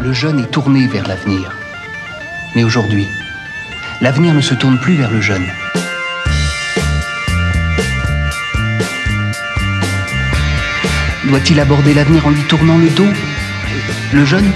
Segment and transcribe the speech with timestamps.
[0.00, 1.56] le jeune est tourné vers l'avenir.
[2.54, 3.06] Mais aujourd'hui,
[4.00, 5.46] l'avenir ne se tourne plus vers le jeune.
[11.24, 13.08] Doit-il aborder l'avenir en lui tournant le dos?
[14.12, 14.50] Le jeune?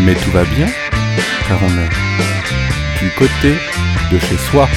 [0.00, 0.68] Mais tout va bien,
[1.48, 3.56] car on est du côté
[4.12, 4.68] de chez soi.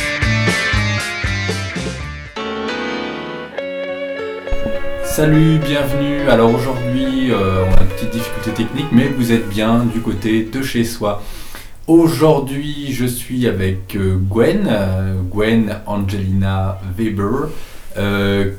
[5.12, 6.30] Salut, bienvenue.
[6.30, 10.44] Alors aujourd'hui, euh, on a une petite difficulté technique, mais vous êtes bien du côté
[10.44, 11.22] de chez soi.
[11.86, 17.50] Aujourd'hui, je suis avec euh, Gwen, euh, Gwen Angelina Weber,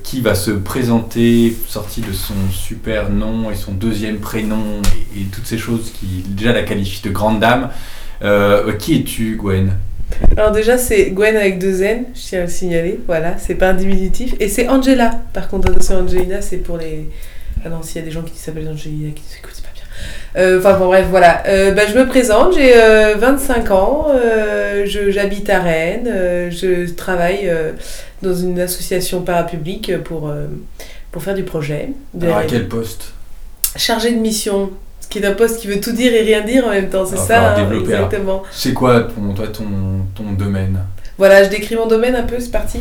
[0.02, 4.82] qui va se présenter, sortie de son super nom et son deuxième prénom
[5.16, 7.70] et, toutes ces choses qui déjà la qualifient de grande dame.
[8.78, 9.72] Qui es-tu, Gwen?
[10.36, 13.00] Alors déjà, c'est Gwen avec deux N, je tiens à le signaler.
[13.06, 14.34] Voilà, c'est pas un diminutif.
[14.40, 15.20] Et c'est Angela.
[15.32, 17.08] Par contre, attention, Angelina, c'est pour les...
[17.64, 19.68] Ah non, s'il y a des gens qui s'appellent Angelina qui nous écoutent, c'est pas
[19.74, 19.82] bien.
[20.42, 21.42] Euh, Enfin bon, bref, voilà.
[21.46, 26.91] Euh, bah, je me présente, j'ai euh, 25 ans, euh, j'habite à Rennes, euh, je
[26.92, 27.72] travaille euh,
[28.22, 30.47] dans une association parapublique pour, euh,
[31.10, 31.91] pour faire du projet.
[32.14, 33.12] De Alors à quel poste?
[33.76, 34.70] Chargé de mission,
[35.12, 37.14] qui est un poste qui veut tout dire et rien dire en même temps, c'est
[37.16, 37.72] Alors, ça hein, alors.
[37.80, 38.42] Exactement.
[38.50, 39.64] C'est quoi ton, toi, ton,
[40.14, 40.78] ton domaine
[41.19, 42.80] Voilà, je décris mon domaine un peu, c'est parti.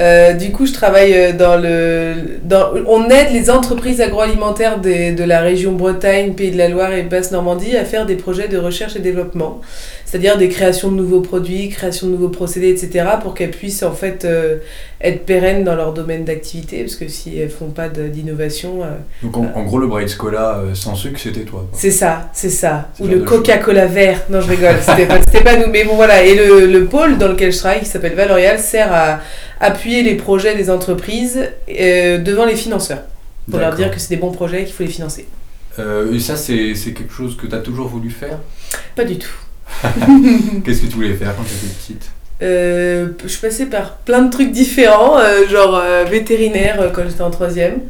[0.00, 2.14] Euh, du coup, je travaille euh, dans le.
[2.42, 6.92] Dans, on aide les entreprises agroalimentaires des- de la région Bretagne, Pays de la Loire
[6.92, 9.60] et Basse-Normandie à faire des projets de recherche et développement.
[10.10, 13.06] C'est-à-dire des créations de nouveaux produits, création de nouveaux procédés, etc.
[13.22, 14.56] pour qu'elles puissent en fait euh,
[15.00, 16.82] être pérennes dans leur domaine d'activité.
[16.82, 18.82] Parce que si elles font pas d'innovation.
[18.82, 18.88] euh,
[19.22, 21.64] Donc en, en gros, le Bright Cola euh, sans sucre, c'était toi.
[21.72, 22.88] c'est ça, c'est ça.
[22.98, 24.22] Ou le Coca-Cola vert.
[24.30, 25.70] Non, je rigole, c'était pas, pas nous.
[25.70, 26.24] Mais bon, voilà.
[26.24, 29.20] Et le, le pôle dans lequel je travaille, qui s'appelle Valorial, sert à
[29.60, 33.02] appuyer les projets des entreprises euh, devant les financeurs.
[33.48, 35.26] Pour leur dire que c'est des bons projets et qu'il faut les financer.
[35.78, 38.38] Euh, et ça, c'est quelque chose que tu as toujours voulu faire?
[38.96, 39.30] Pas du tout.
[40.64, 42.10] Qu'est-ce que tu voulais faire quand tu étais petite
[42.42, 47.02] Euh, je suis passée par plein de trucs différents, euh, genre euh, vétérinaire euh, quand
[47.06, 47.80] j'étais en troisième.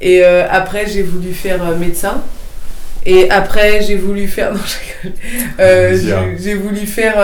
[0.00, 2.22] Et après, j'ai voulu faire médecin.
[3.06, 4.52] Et après, j'ai voulu faire.
[5.58, 7.14] Non, j'ai voulu faire.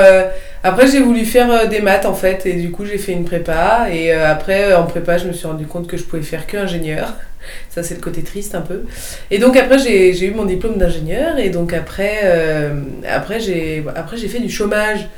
[0.68, 2.46] Après, j'ai voulu faire euh, des maths en fait.
[2.46, 3.88] Et du coup, j'ai fait une prépa.
[3.92, 6.46] Et euh, après, euh, en prépa, je me suis rendu compte que je pouvais faire
[6.46, 7.14] que ingénieur.
[7.70, 8.82] Ça, c'est le côté triste un peu.
[9.30, 11.38] Et donc, après, j'ai eu mon diplôme d'ingénieur.
[11.38, 13.82] Et donc, après, euh, après j'ai
[14.28, 15.08] fait du chômage.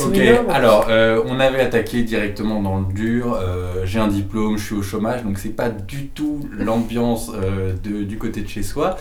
[0.00, 3.38] Ok, alors euh, on avait attaqué directement dans le dur.
[3.40, 7.72] euh, J'ai un diplôme, je suis au chômage, donc c'est pas du tout l'ambiance euh,
[7.82, 8.96] du côté de chez soi.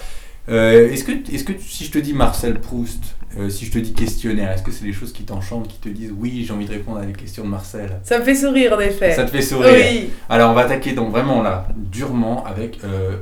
[0.47, 3.03] Est-ce que, est-ce que si je te dis Marcel Proust,
[3.38, 5.90] euh, si je te dis questionnaire, est-ce que c'est des choses qui t'enchantent, qui te
[5.90, 8.00] disent oui, j'ai envie de répondre à des questions de Marcel?
[8.03, 9.14] Ça me fait sourire en effet.
[9.14, 10.09] Ça te fait sourire Oui.
[10.30, 13.18] Alors on va attaquer donc vraiment là, durement, avec euh,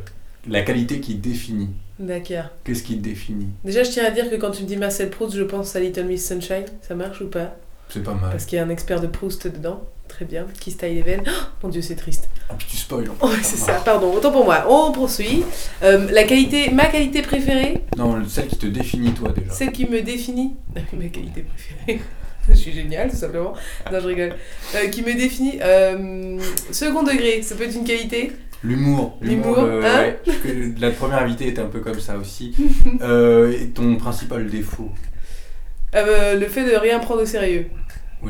[0.48, 1.70] la qualité qui définit.
[2.00, 2.46] D'accord.
[2.64, 3.50] Qu'est-ce qui te définit?
[3.66, 5.82] Déjà, je tiens à dire que quand tu me dis Marcel Proust, je pense à
[5.82, 6.66] Little Miss Sunshine.
[6.82, 7.56] Ça marche ou pas?
[7.90, 8.32] C'est pas mal.
[8.32, 9.84] Parce qu'il y a un expert de Proust dedans.
[10.10, 10.46] Très bien.
[10.78, 11.24] Taille les veines.
[11.26, 11.32] Oh,
[11.64, 12.28] mon dieu, c'est triste.
[12.50, 13.06] Ah, puis tu spoil.
[13.22, 13.76] Oh, c'est ça.
[13.86, 14.12] Pardon.
[14.14, 14.66] Autant pour moi.
[14.68, 15.44] On poursuit.
[15.82, 19.52] Euh, la qualité, ma qualité préférée, Non, celle qui te définit toi déjà.
[19.54, 20.56] celle qui me définit?
[20.94, 22.02] ma qualité préférée.
[22.50, 23.54] je suis géniale, tout simplement.
[23.92, 24.34] Non, je rigole.
[24.76, 25.60] Euh, qui me définit.
[25.62, 26.38] euh,
[26.72, 28.34] second degré, ça peut être une qualité?
[28.62, 29.18] L'humour.
[29.22, 29.80] L'humour, hein?
[29.80, 30.20] ouais,
[30.80, 32.54] la première invitée était un peu comme ça aussi.
[33.02, 34.90] Et ton principal défaut?
[35.94, 37.68] Le fait de rien prendre au sérieux.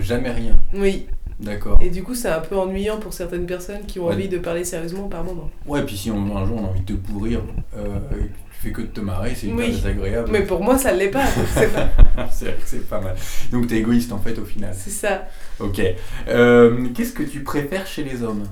[0.01, 0.59] Jamais rien.
[0.75, 1.07] Oui.
[1.39, 1.77] D'accord.
[1.81, 4.13] Et du coup, c'est un peu ennuyant pour certaines personnes qui ont Ouais.
[4.15, 5.49] envie de parler sérieusement par moment.
[5.65, 7.41] Ouais, puis si on, un jour on a envie de te pourrir,
[7.77, 9.71] euh, tu fais que de te marrer, c'est hyper Oui.
[9.71, 10.29] désagréable.
[10.33, 11.25] Mais pour moi, ça l'est pas.
[11.53, 11.89] c'est pas-
[12.29, 13.15] c'est vrai que c'est pas mal.
[13.51, 14.73] Donc t'es égoïste en fait au final.
[14.77, 15.27] C'est ça.
[15.59, 15.81] Ok.
[16.27, 18.43] Euh, Qu'est-ce que tu préfères chez les hommes?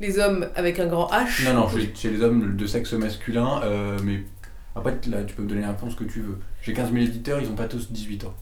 [0.00, 1.44] Les hommes avec un grand H.
[1.46, 4.22] Non, non, chez, chez les hommes de sexe masculin, euh, mais
[4.76, 6.38] après là tu peux me donner la réponse que tu veux.
[6.62, 8.34] J'ai 15 000 éditeurs, ils ont pas tous 18 ans.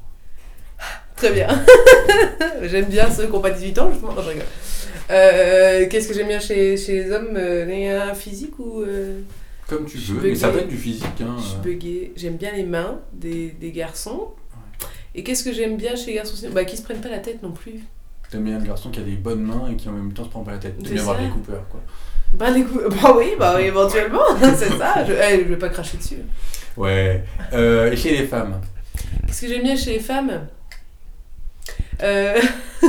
[1.17, 1.49] Très bien.
[2.63, 4.13] j'aime bien ceux qui n'ont pas 18 ans, justement.
[4.13, 4.45] Non, je rigole.
[5.11, 8.83] Euh, Qu'est-ce que j'aime bien chez, chez les hommes euh, les, un Physique ou.
[8.83, 9.21] euh,
[9.69, 11.07] Comme tu veux, mais ça peut être du physique.
[11.23, 11.63] Hein, Je suis euh.
[11.63, 12.13] buggée.
[12.17, 14.29] J'aime bien les mains des, des garçons.
[15.15, 17.43] Et qu'est-ce que j'aime bien chez les garçons Bah, qui se prennent pas la tête
[17.43, 17.81] non plus.
[18.31, 20.29] T'aimes bien le garçon qui a des bonnes mains et qui en même temps se
[20.29, 20.77] prend pas la tête.
[20.83, 21.81] T'aimes bien voir des coupeurs quoi.
[22.35, 22.65] Bah, les.
[22.65, 24.21] Bah, oui, bah, éventuellement.
[24.57, 25.05] c'est ça.
[25.07, 26.17] Je, eh, je vais pas cracher dessus.
[26.77, 27.25] Ouais.
[27.53, 28.61] Euh, et chez les femmes?
[29.27, 30.49] Qu'est-ce que j'aime bien chez les femmes?
[32.03, 32.41] Euh...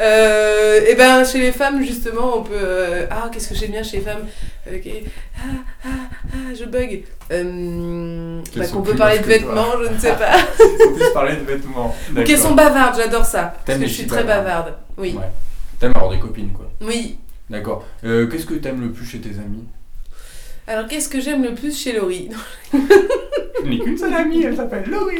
[0.00, 3.82] euh, Et ben chez les femmes justement on peut euh, ah qu'est-ce que j'aime bien
[3.82, 4.26] chez les femmes.
[4.72, 4.88] Ok.
[5.38, 5.42] ah
[5.84, 5.88] ah
[6.32, 7.04] ah je bug.
[7.30, 8.40] Euh...
[8.56, 10.38] Bah, qu'on peut parler de vêtements je ne sais pas.
[10.56, 11.94] Faut plus parler de vêtements.
[12.16, 13.54] ou qu'elles sont bavardes j'adore ça.
[13.64, 14.74] Parce que je suis très bavarde.
[14.96, 15.14] Oui.
[15.18, 15.28] Ouais.
[15.78, 16.70] T'aimes avoir des copines quoi.
[16.80, 17.18] oui.
[17.50, 17.84] D'accord.
[18.04, 19.64] Euh, Qu'est-ce que t'aimes le plus chez tes amis?
[20.66, 22.28] Alors, qu'est-ce que j'aime le plus chez Laurie?
[23.64, 25.16] Je n'ai qu'une seule amie, elle s'appelle Laurie.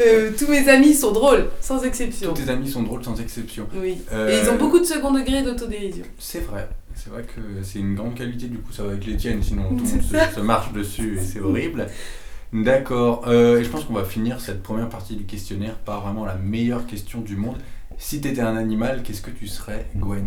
[0.00, 2.32] Euh, Tous mes amis sont drôles, sans exception.
[2.34, 3.66] Tous tes amis sont drôles sans exception.
[3.80, 3.98] Oui.
[4.12, 6.04] Euh, Et ils ont beaucoup de second degré d'autodérision.
[6.18, 6.68] C'est vrai.
[6.94, 9.70] C'est vrai que c'est une grande qualité, du coup, ça va avec les tiennes, sinon
[9.70, 10.28] tout le C'est monde ça.
[10.28, 11.86] se, se marche dessus et c'est horrible.
[12.52, 13.24] D'accord.
[13.26, 16.36] Euh, et je pense qu'on va finir cette première partie du questionnaire par vraiment la
[16.36, 17.56] meilleure question du monde.
[17.98, 20.26] Si t'étais un animal, qu'est-ce que tu serais, Gwen?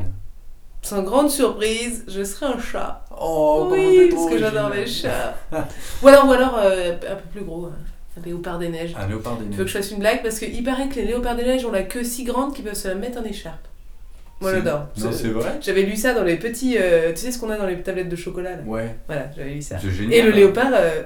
[0.81, 3.03] Sans grande surprise, je serais un chat.
[3.19, 5.35] Oh, oui, parce que j'adore les chats.
[6.01, 7.65] ou alors, ou alors euh, un peu plus gros,
[8.17, 8.95] un léopard des neiges.
[8.97, 9.65] Un léopard des Tu veux neiges.
[9.65, 10.23] que je fasse une blague?
[10.23, 12.73] Parce qu'il paraît que les léopards des neiges ont la queue si grande qu'ils peuvent
[12.73, 13.67] se la mettre en écharpe.
[14.39, 14.85] Moi j'adore.
[14.97, 15.57] Non, Ce- c'est vrai?
[15.61, 16.77] J'avais lu ça dans les petits.
[16.79, 18.61] euh, tu sais ce qu'on a dans les tablettes de chocolat là?
[18.67, 19.77] Ouais, Voilà, j'avais lu ça.
[19.81, 20.13] c'est génial.
[20.13, 21.01] Et le léopard, euh,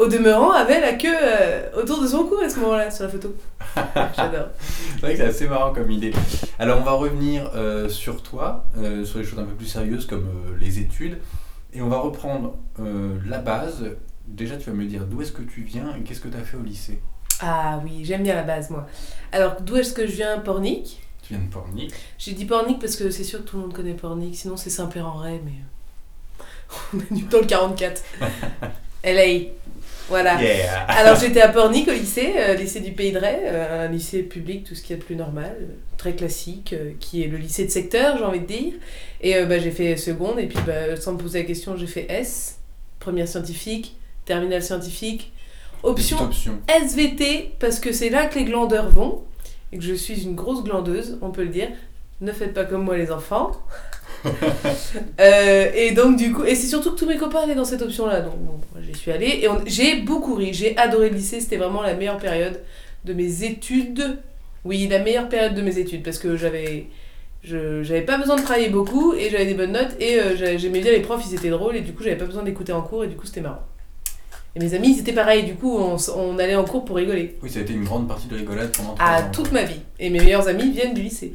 [0.00, 3.10] au demeurant, avait la queue euh, autour de son cou à ce moment-là sur la
[3.10, 3.34] photo.
[4.16, 4.48] J'adore.
[4.58, 6.12] C'est vrai que c'est assez marrant comme idée.
[6.58, 10.06] Alors on va revenir euh, sur toi, euh, sur les choses un peu plus sérieuses
[10.06, 10.26] comme
[10.58, 11.18] les études.
[11.74, 13.84] Et on va reprendre la base.
[14.26, 16.42] Déjà tu vas me dire d'où est-ce que tu viens et qu'est-ce que tu as
[16.44, 17.00] fait au lycée?
[17.40, 18.86] Ah oui, j'aime bien la base moi.
[19.32, 20.38] Alors d'où est-ce que je viens?
[20.38, 21.92] Pornic Tu viens de Pornic.
[22.18, 24.70] J'ai dit Pornic parce que c'est sûr que tout le monde connaît Pornic, sinon c'est
[24.70, 25.52] Saint-Péran-Ray, mais.
[26.94, 28.02] On est du- dans le 44.
[29.04, 29.50] LA.
[30.10, 30.42] Voilà.
[30.42, 33.88] Yeah Alors j'étais à Pornic au lycée, euh, lycée du Pays de Ray, euh, un
[33.88, 35.66] lycée public, tout ce a de plus normal, euh,
[35.96, 38.72] très classique, qui est le lycée de secteur, j'ai envie de dire.
[39.20, 42.06] Et bah, j'ai fait seconde, et puis bah, sans me poser la question, j'ai fait
[42.10, 42.58] S,
[42.98, 45.32] première scientifique, terminale scientifique,
[45.84, 46.18] option.
[46.68, 49.22] SVT, parce que c'est là que les glandeurs vont,
[49.72, 51.68] et que je suis une grosse glandeuse, on peut le dire.
[52.20, 53.52] Ne faites pas comme moi les enfants.
[55.20, 57.82] Euh, et donc du coup, et c'est surtout que tous mes copains allaient dans cette
[57.82, 59.42] option-là, donc bon, j'y suis allée.
[59.44, 62.60] Et j'ai beaucoup ri, j'ai adoré le lycée, c'était vraiment la meilleure période
[63.04, 64.18] de mes études.
[64.64, 66.86] Oui, la meilleure période de mes études, parce que j'avais...
[67.42, 70.58] Je, j'avais pas besoin de travailler beaucoup et j'avais des bonnes notes et euh, j'a-
[70.58, 72.82] j'aimais bien les profs, ils étaient drôles et du coup j'avais pas besoin d'écouter en
[72.82, 73.62] cours et du coup c'était marrant.
[74.54, 77.36] Et mes amis ils étaient pareils, du coup on, on allait en cours pour rigoler.
[77.42, 79.30] Oui, ça a été une grande partie de rigolade pendant trois À ans.
[79.32, 79.80] toute ma vie.
[79.98, 81.34] Et mes meilleurs amis viennent du lycée.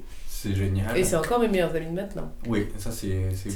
[0.50, 0.97] C'est génial.
[0.97, 2.31] Et c'est encore mes meilleurs amis de maintenant.
[2.47, 3.07] Oui, ça c'est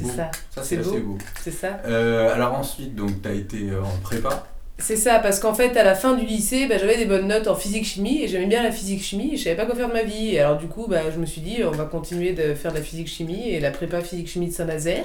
[0.01, 0.09] beau.
[0.15, 0.91] ça, Ça C'est beau.
[0.99, 1.17] beau.
[1.41, 1.79] c'est ça.
[1.85, 4.47] Euh, alors ensuite, donc tu as été euh, en prépa.
[4.81, 7.47] C'est ça, parce qu'en fait, à la fin du lycée, bah, j'avais des bonnes notes
[7.49, 10.03] en physique-chimie et j'aimais bien la physique-chimie et je savais pas quoi faire de ma
[10.03, 10.35] vie.
[10.35, 12.77] Et alors, du coup, bah, je me suis dit, on va continuer de faire de
[12.77, 15.03] la physique-chimie et la prépa physique-chimie de Saint-Nazaire,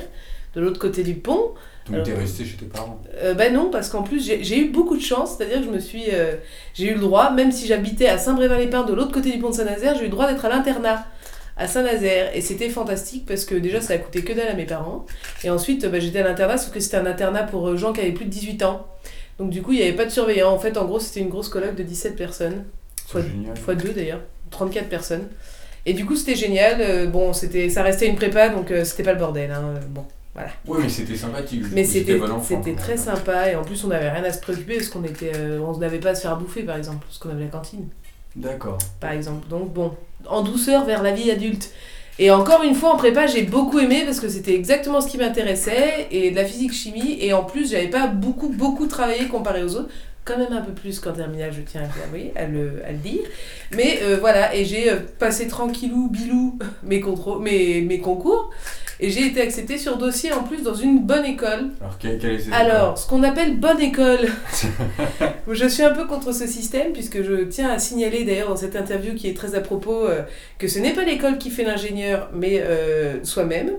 [0.55, 1.51] de l'autre côté du pont.
[1.87, 3.03] Donc Alors- tu es resté chez tes parents.
[3.17, 5.71] Euh, bah non, parce qu'en plus, j'ai j'ai eu beaucoup de chance, c'est-à-dire que je
[5.71, 6.05] me suis.
[6.13, 6.37] euh,
[6.73, 9.55] j'ai eu le droit, même si j'habitais à Saint-Brévin-les-Pins, de l'autre côté du pont de
[9.57, 11.05] Saint-Nazaire, j'ai eu le droit d'être à l'internat
[11.57, 12.35] à Saint-Nazaire.
[12.37, 15.07] Et c'était fantastique parce que déjà, ça a coûté que dalle à mes parents.
[15.45, 18.01] Et ensuite, bah, j'étais à l'internat, sauf que c'était un internat pour euh, gens qui
[18.01, 18.87] avaient plus de 18 ans.
[19.39, 20.51] Donc du coup, il n'y avait pas de surveillant.
[20.51, 22.65] En fait, en gros, c'était une grosse colloque de 17 personnes.
[23.23, 23.57] Génial.
[23.57, 24.21] Fois 2 d'ailleurs,
[24.51, 25.29] 34 personnes.
[25.87, 26.77] Et du coup, c'était génial.
[26.81, 29.51] Euh, bon, c'était, ça restait une prépa, donc euh, c'était pas le bordel.
[29.51, 29.75] hein.
[29.91, 30.05] Bon.
[30.67, 31.63] Oui, mais c'était sympathique.
[31.73, 31.85] Mais
[32.43, 35.31] c'était très sympa et en plus on n'avait rien à se préoccuper parce qu'on était
[35.37, 37.87] euh, on n'avait pas à se faire bouffer par exemple parce qu'on avait la cantine
[38.37, 38.79] D'accord.
[39.01, 39.49] par exemple.
[39.49, 39.93] Donc bon
[40.27, 41.71] en douceur vers la vie adulte.
[42.19, 45.19] Et encore une fois en prépa j'ai beaucoup aimé parce que c'était exactement ce qui
[45.19, 49.65] m'intéressait et de la physique chimie et en plus j'avais pas beaucoup beaucoup travaillé comparé
[49.65, 49.91] aux autres
[50.25, 53.23] quand même un peu plus qu'en terminale je tiens à à le, à le dire
[53.77, 57.03] mais euh, voilà et j'ai euh, passé tranquillou bilou mes,
[57.41, 58.51] mes, mes concours
[59.01, 62.35] et j'ai été acceptée sur dossier en plus dans une bonne école Alors, quelle, quelle
[62.35, 64.29] est alors, ce qu'on appelle bonne école.
[65.51, 68.77] je suis un peu contre ce système puisque je tiens à signaler d'ailleurs dans cette
[68.77, 70.23] interview qui est très à propos euh,
[70.59, 73.73] que ce n'est pas l'école qui fait l'ingénieur mais euh, soi-même.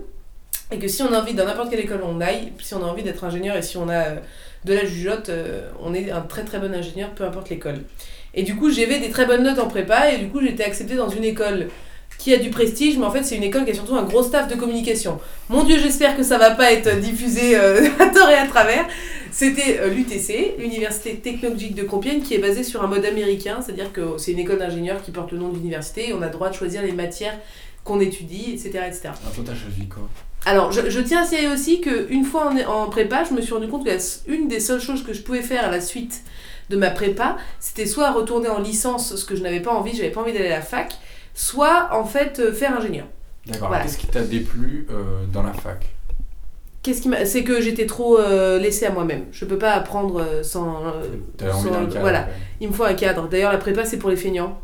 [0.71, 2.87] Et que si on a envie, dans n'importe quelle école on aille, si on a
[2.87, 4.03] envie d'être ingénieur et si on a
[4.65, 7.81] de la jugeote, euh, on est un très très bon ingénieur, peu importe l'école.
[8.33, 10.95] Et du coup, j'avais des très bonnes notes en prépa et du coup, été acceptée
[10.95, 11.67] dans une école
[12.17, 14.23] qui a du prestige, mais en fait, c'est une école qui a surtout un gros
[14.23, 15.19] staff de communication.
[15.49, 18.87] Mon Dieu, j'espère que ça va pas être diffusé euh, à tort et à travers.
[19.31, 23.91] C'était euh, l'UTC, l'Université technologique de Compiègne, qui est basée sur un mode américain, c'est-à-dire
[23.91, 26.55] que c'est une école d'ingénieurs qui porte le nom de l'université on a droit de
[26.55, 27.37] choisir les matières
[27.83, 28.85] qu'on étudie, etc.
[28.87, 29.09] etc.
[29.35, 30.09] Toi, t'as choisi quoi
[30.45, 33.53] Alors, je, je tiens à signaler aussi qu'une fois en, en prépa, je me suis
[33.53, 33.97] rendu compte que la
[34.27, 36.21] une des seules choses que je pouvais faire à la suite
[36.69, 40.11] de ma prépa, c'était soit retourner en licence, ce que je n'avais pas envie, j'avais
[40.11, 40.95] pas envie d'aller à la fac,
[41.33, 43.05] soit en fait euh, faire ingénieur.
[43.45, 43.67] D'accord.
[43.67, 43.83] Voilà.
[43.83, 45.85] Qu'est-ce qui t'a déplu euh, dans la fac?
[46.81, 47.25] Qu'est-ce qui m'a...
[47.25, 49.25] C'est que j'étais trop euh, laissée à moi-même.
[49.31, 50.83] Je peux pas apprendre sans...
[51.37, 52.27] T'as envie sans- d'un cadre, voilà.
[52.61, 53.27] Il me faut un cadre.
[53.27, 54.59] D'ailleurs, la prépa, c'est pour les feignants.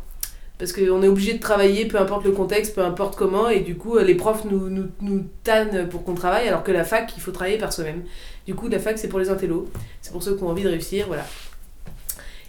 [0.62, 3.74] Parce qu'on est obligé de travailler, peu importe le contexte, peu importe comment, et du
[3.74, 7.20] coup, euh, les profs nous, nous, tannent pour qu'on travaille, alors que la fac, il
[7.20, 8.04] faut travailler par soi-même.
[8.46, 9.68] Du coup, la fac, c'est pour les intellos.
[10.00, 11.26] C'est pour ceux qui ont envie de réussir, voilà.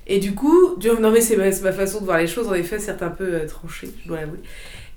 [0.06, 2.54] Et du coup, non mais c'est ma, c'est ma façon de voir les choses, en
[2.54, 4.42] effet, c'est un peu euh, tranché, je dois l'avouer.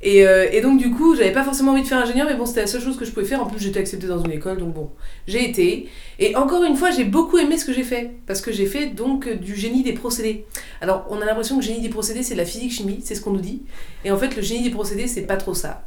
[0.03, 2.45] Et, euh, et donc, du coup, j'avais pas forcément envie de faire ingénieur, mais bon,
[2.47, 3.43] c'était la seule chose que je pouvais faire.
[3.43, 4.91] En plus, j'étais acceptée dans une école, donc bon,
[5.27, 5.89] j'ai été.
[6.19, 8.11] Et encore une fois, j'ai beaucoup aimé ce que j'ai fait.
[8.27, 10.45] Parce que j'ai fait donc du génie des procédés.
[10.81, 13.31] Alors, on a l'impression que génie des procédés, c'est de la physique-chimie, c'est ce qu'on
[13.33, 13.63] nous dit.
[14.05, 15.83] Et en fait, le génie des procédés, c'est pas trop ça.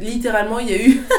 [0.00, 1.00] Littéralement, il y a eu.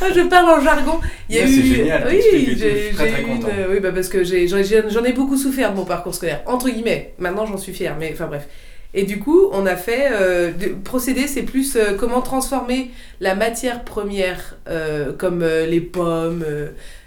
[0.00, 1.00] Ah, je parle en jargon.
[1.28, 1.48] Il y a eu.
[1.48, 5.72] c'est génial, Oui, j'ai eu une- Oui, bah parce que j'en ai, ai beaucoup souffert
[5.72, 6.42] de mon parcours scolaire.
[6.46, 7.14] Entre guillemets.
[7.18, 7.96] Maintenant, j'en suis fière.
[7.98, 8.46] Mais enfin, bref.
[8.94, 10.08] Et du coup, on a fait.
[10.12, 16.44] Euh, de- procédé, c'est plus euh, comment transformer la matière première, euh, comme les pommes.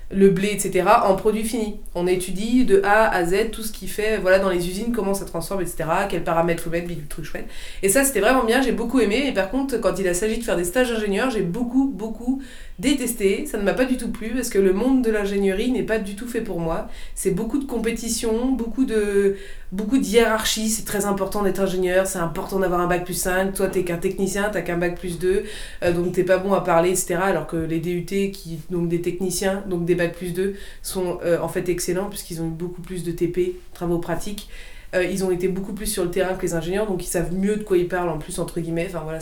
[0.10, 1.82] le blé, etc., en produit fini.
[1.94, 5.14] On étudie de A à Z tout ce qui fait, voilà, dans les usines, comment
[5.14, 7.46] ça transforme, etc., quels paramètres faut mettre, bidule, truc chouette.
[7.84, 9.26] Et ça, c'était vraiment bien, j'ai beaucoup aimé.
[9.28, 12.42] Et par contre, quand il a s'agit de faire des stages d'ingénieur, j'ai beaucoup, beaucoup
[12.80, 13.46] détesté.
[13.46, 16.00] Ça ne m'a pas du tout plu parce que le monde de l'ingénierie n'est pas
[16.00, 16.88] du tout fait pour moi.
[17.16, 19.38] C'est beaucoup de compétition, beaucoup de,
[19.72, 20.70] beaucoup hiérarchie.
[20.70, 23.54] C'est très important d'être ingénieur, c'est important d'avoir un bac plus 5.
[23.54, 25.44] Toi, t'es qu'un technicien, t'as qu'un bac plus 2,
[25.84, 27.16] euh, donc t'es pas bon à parler, etc.
[27.24, 31.40] Alors que les DUT, qui, donc des techniciens, donc des bac plus 2, sont euh,
[31.42, 34.50] en fait excellents puisqu'ils ont eu beaucoup plus de TP, travaux pratiques.
[34.96, 37.34] Euh, ils ont été beaucoup plus sur le terrain que les ingénieurs, donc ils savent
[37.34, 38.88] mieux de quoi ils parlent en plus, entre guillemets.
[38.90, 39.20] Enfin, voilà,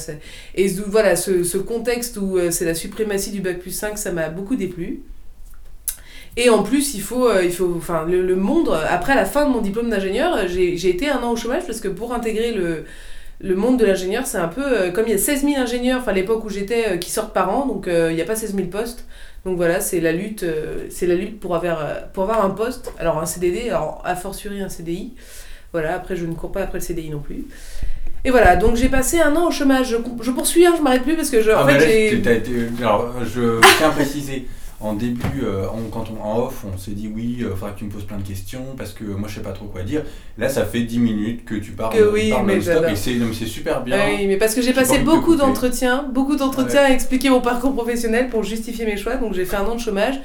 [0.53, 4.29] et voilà, ce, contexte où euh, c'est la suprématie du bac plus 5, ça m'a
[4.29, 5.01] beaucoup déplu.
[6.37, 9.53] Et en plus, il faut, euh, il faut enfin, le, monde, après la fin de
[9.53, 12.83] mon diplôme d'ingénieur, j'ai été un an au chômage parce que pour intégrer le,
[13.39, 16.11] le monde de l'ingénieur, c'est un peu comme il y a 16 000 ingénieurs, enfin
[16.11, 19.05] l'époque où j'étais, qui sortent par an, donc il n'y a pas 16 000 postes.
[19.45, 20.45] Donc voilà, c'est la lutte,
[20.89, 24.61] c'est la lutte pour avoir, pour avoir un poste, alors un CDD, alors a fortiori
[24.61, 25.13] un CDI.
[25.75, 27.43] Voilà, après je ne cours pas après le CDI non plus.
[28.23, 29.89] Et voilà, donc j'ai passé un an au chômage.
[29.89, 31.89] Je, je poursuis, hein, je m'arrête plus parce que je, en Ah, fait là,
[32.37, 34.47] été- Alors, je tiens à préciser.
[34.81, 37.79] En début, euh, on- quand on en off, on s'est dit oui, il faudra que
[37.79, 40.03] tu me poses plein de questions parce que moi je sais pas trop quoi dire.
[40.37, 42.89] Là, ça fait 10 minutes que tu parles, Que oui, parles mais non-stop j'adore.
[42.91, 43.97] et c'est super bien.
[43.99, 47.29] Ah Oui, mais parce que j'ai J'ai pas passé beaucoup d'entretiens, beaucoup d'entretiens à expliquer
[47.29, 49.15] mon parcours professionnel pour justifier mes choix.
[49.15, 50.15] Donc j'ai fait un an de chômage.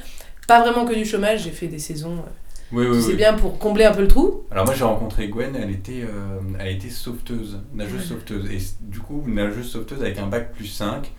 [0.49, 2.15] Pas vraiment que du chômage, j'ai fait des saisons.
[2.19, 2.31] euh,
[2.73, 3.15] Oui, oui, C'est oui.
[3.17, 4.40] bien pour combler un peu le trou.
[4.51, 8.51] Alors moi j'ai rencontré Gwen, elle était, euh, elle était sauveteuse, nageuse sauveteuse.
[8.51, 11.13] Et du coup, nageuse sauveteuse avec un bac plus 5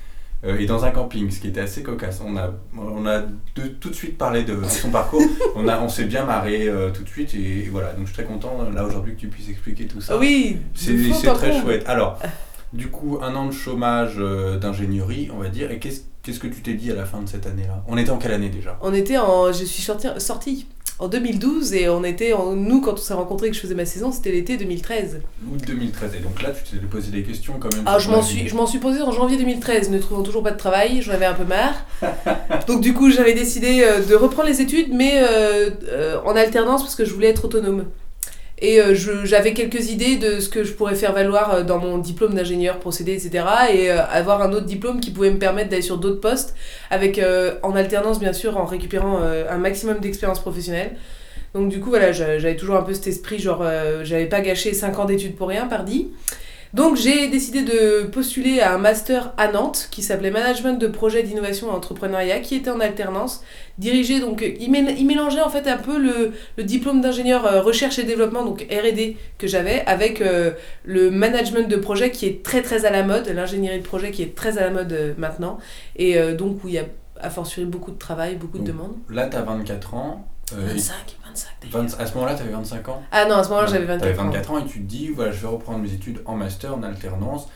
[0.43, 2.21] euh, et dans un camping, ce qui était assez cocasse.
[2.25, 5.21] On a, on a de- tout de suite parlé de, de son parcours,
[5.55, 7.93] on, a, on s'est bien marré euh, tout de suite et, et voilà.
[7.93, 10.17] Donc je suis très content là aujourd'hui que tu puisses expliquer tout ça.
[10.17, 10.97] Oui, C'est
[11.33, 11.83] très chouette.
[11.87, 12.19] Alors,
[12.73, 15.71] du coup, un an de chômage euh, d'ingénierie, on va dire.
[15.71, 17.83] Et qu'est-ce qu'est-ce que tu t'es dit à la fin de cette année-là?
[17.87, 18.77] On était en quelle année déjà?
[18.81, 19.53] On était en.
[19.53, 20.67] Je suis sortie, sortie
[21.01, 22.31] en 2012 et on était.
[22.33, 25.21] En, nous, quand on s'est rencontrés et que je faisais ma saison, c'était l'été 2013.
[25.51, 26.11] Août 2013.
[26.15, 27.83] Et donc là, tu t'es posé des questions quand même.
[27.87, 30.51] Ah, je m'en suis, je m'en suis posée en janvier 2013, ne trouvant toujours pas
[30.51, 31.85] de travail, j'en avais un peu marre.
[32.67, 36.83] Donc du coup, j'avais décidé euh, de reprendre les études, mais euh, euh, en alternance
[36.83, 37.85] parce que je voulais être autonome.
[38.61, 38.93] Et euh,
[39.25, 42.77] j'avais quelques idées de ce que je pourrais faire valoir euh, dans mon diplôme d'ingénieur
[42.79, 43.43] procédé, etc.
[43.73, 46.55] Et euh, avoir un autre diplôme qui pouvait me permettre d'aller sur d'autres postes,
[46.91, 47.19] avec
[47.63, 50.91] en alternance bien sûr, en récupérant un maximum d'expérience professionnelle.
[51.53, 53.65] Donc du coup, voilà, j'a- j'avais toujours un peu cet esprit, genre,
[54.03, 56.09] j'avais pas gâché 5 ans d'études pour rien, pardi.
[56.73, 61.21] Donc j'ai décidé de postuler à un master à Nantes qui s'appelait Management de projets
[61.21, 63.43] d'innovation et entrepreneuriat, qui était en alternance,
[63.77, 67.61] dirigé donc il, mél- il mélangeait en fait un peu le, le diplôme d'ingénieur euh,
[67.61, 70.51] recherche et développement donc R&D que j'avais avec euh,
[70.85, 74.23] le management de projet qui est très très à la mode, l'ingénierie de projet qui
[74.23, 75.57] est très à la mode euh, maintenant
[75.97, 76.85] et euh, donc où il y a
[77.23, 78.95] a fortiori beaucoup de travail, beaucoup de demandes.
[79.07, 80.25] Là, tu as 24 ans.
[80.53, 80.95] euh, 25,
[81.31, 81.87] 25 d'ailleurs.
[81.89, 84.13] 20 à ce moment-là, tu avais 25 ans Ah non, à ce moment-là j'avais T'avais
[84.13, 84.23] 24 ans.
[84.25, 86.83] 24 ans et tu te dis, voilà, je vais reprendre mes études en master, en
[86.83, 87.47] alternance,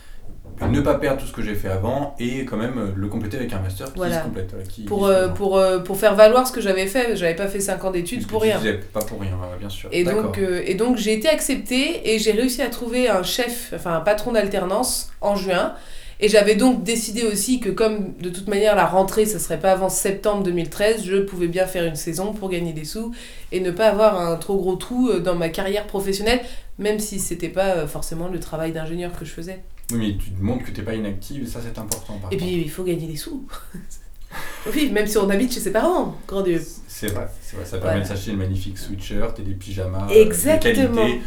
[0.61, 3.35] ne pas perdre tout ce que j'ai fait avant et quand même euh, le compléter
[3.37, 4.19] avec un master qui Voilà.
[4.19, 4.49] se complète.
[4.51, 7.47] voilà, qui- Pour, euh, pour, euh, pour faire valoir ce que j'avais fait, j'avais pas
[7.47, 8.57] fait 5 ans d'études pour rien.
[8.57, 9.89] disais, pas pour rien, ouais, bien sûr.
[9.91, 13.73] Et donc, euh, et donc j'ai été acceptée et j'ai réussi à trouver un chef,
[13.75, 15.73] enfin un patron d'alternance en juin.
[16.21, 19.71] Et j'avais donc décidé aussi que comme de toute manière la rentrée, ça serait pas
[19.73, 23.13] avant septembre 2013, je pouvais bien faire une saison pour gagner des sous
[23.51, 26.39] et ne pas avoir un trop gros trou euh, dans ma carrière professionnelle,
[26.79, 29.61] même si c'était pas euh, forcément le travail d'ingénieur que je faisais.
[29.91, 32.13] Oui, mais tu te montres que t'es pas inactive et ça, c'est important.
[32.21, 32.47] Par Et contre.
[32.49, 33.45] puis il faut gagner des sous.
[34.73, 36.61] oui, même si on habite chez ses parents, grand Dieu.
[36.87, 38.03] C'est vrai, c'est vrai, ça permet Voilà.
[38.03, 40.89] de s'acheter une magnifique sweatshirt et des pyjamas Exactement.
[40.91, 41.21] de qualité,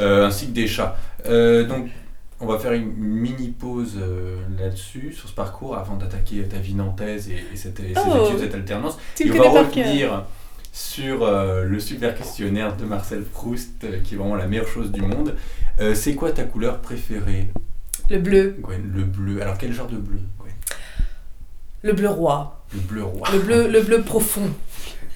[0.00, 0.96] euh, ainsi que des chats.
[1.26, 1.88] Euh, donc,
[2.40, 6.74] on va faire une mini pause euh, là-dessus, sur ce parcours, avant d'attaquer ta vie
[6.74, 8.26] nantaise et, et cette, et ces Oh.
[8.26, 8.96] études, cette alternance.
[9.20, 10.24] Et on va revenir
[10.72, 14.92] sur euh, le super questionnaire de Marcel Proust, euh, qui est vraiment la meilleure chose
[14.92, 15.34] du monde.
[15.94, 17.48] C'est quoi ta couleur préférée,
[18.10, 19.40] Le bleu, Gwen Le bleu.
[19.42, 20.52] Alors, quel genre de bleu Gwen?
[21.82, 23.28] Le bleu roi, Le bleu roi.
[23.32, 24.50] le bleu, le bleu profond.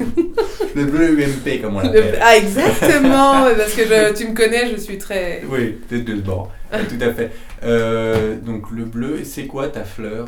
[0.75, 2.19] Le bleu UMP, comme on Le- l'appelle.
[2.23, 5.43] Ah, exactement Parce que je- tu me connais, je suis très.
[5.49, 6.51] Oui, peut-être de ce bord.
[6.73, 7.31] Euh, Tout à fait.
[7.65, 10.27] Euh, donc le bleu, c'est quoi ta fleur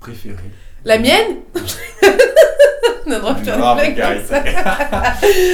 [0.00, 0.36] préférée?
[0.84, 1.36] La mienne?
[3.06, 4.42] On a le droit de faire Ah, des blagues comme ça.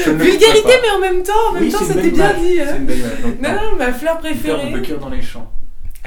[0.04, 0.68] Je ne le Vulgarité, pas.
[0.82, 2.60] mais en même temps, en même Oui, temps, c'était bien dit.
[2.60, 2.76] Hein.
[2.78, 3.20] une belle image.
[3.22, 4.98] Donc, Non, non, non, ma fleur une fleur qu'on préférée.
[5.00, 5.50] dans les champs.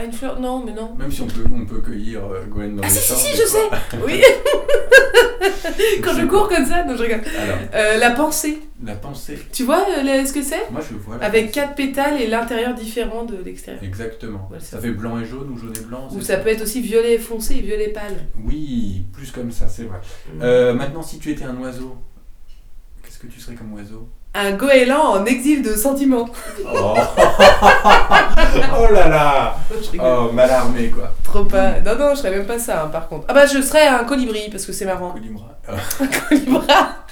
[0.04, 0.94] Une fleur Non, mais non.
[0.96, 3.38] Même si on peut, on peut cueillir euh, Gwen dans Ah, les si, si, si,
[3.38, 3.68] je sais
[4.06, 4.22] Oui
[6.04, 7.24] Quand je cours comme ça, non, je regarde.
[7.38, 8.60] Alors, Euh, la pensée.
[8.84, 9.38] la pensée.
[9.52, 10.70] Tu vois euh, la- ce que c'est?
[10.72, 11.18] Moi, je vois.
[11.18, 11.54] la Avec pensée.
[11.60, 13.84] quatre pétales et l'intérieur différent de l'extérieur.
[13.84, 14.46] Exactement.
[14.50, 16.08] Voilà, ça fait blanc et jaune ou jaune et blanc.
[16.12, 18.26] Ou c'est ça peut être aussi violet foncé et violet pâle.
[18.44, 19.98] Oui, plus comme ça, c'est vrai.
[20.36, 20.40] Mm.
[20.42, 21.96] Euh, maintenant, si tu étais un oiseau,
[23.04, 24.08] qu'est-ce que tu serais comme oiseau?
[24.40, 26.30] Un goéland en exil de sentiments.
[26.64, 26.94] oh.
[28.80, 29.58] oh là là.
[30.00, 31.12] Oh, mal armé quoi.
[31.24, 31.80] Trop pas.
[31.82, 33.26] Non, non, je serais même pas ça, hein, par contre.
[33.30, 35.12] Ah bah, je serais un colibri parce que c'est marrant.
[35.12, 35.58] Colibra.
[35.70, 37.06] Ah, Colibra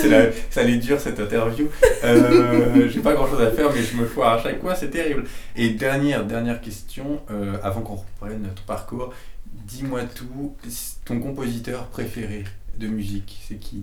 [0.00, 1.68] c'est la- ça allait dur cette interview.
[2.04, 4.90] Euh, J'ai pas grand chose à faire, mais je me foire à chaque fois, c'est
[4.90, 5.24] terrible.
[5.56, 9.12] Et dernière, dernière question, euh, avant qu'on reprenne notre parcours,
[9.66, 10.54] dis-moi tout,
[11.04, 12.44] ton compositeur préféré
[12.78, 13.82] de musique, c'est qui?